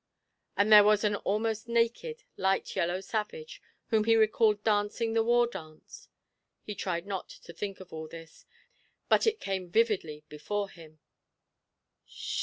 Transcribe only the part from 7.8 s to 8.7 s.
all this,